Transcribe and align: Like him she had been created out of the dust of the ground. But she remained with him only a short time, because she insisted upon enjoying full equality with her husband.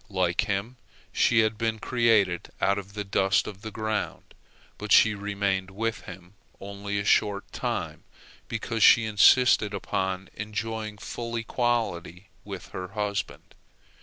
Like 0.09 0.45
him 0.45 0.77
she 1.13 1.41
had 1.41 1.59
been 1.59 1.77
created 1.77 2.49
out 2.59 2.79
of 2.79 2.95
the 2.95 3.03
dust 3.03 3.45
of 3.45 3.61
the 3.61 3.69
ground. 3.69 4.33
But 4.79 4.91
she 4.91 5.13
remained 5.13 5.69
with 5.69 6.05
him 6.05 6.33
only 6.59 6.97
a 6.97 7.05
short 7.05 7.51
time, 7.51 8.03
because 8.47 8.81
she 8.81 9.05
insisted 9.05 9.75
upon 9.75 10.29
enjoying 10.33 10.97
full 10.97 11.35
equality 11.35 12.29
with 12.43 12.69
her 12.69 12.87
husband. 12.93 13.53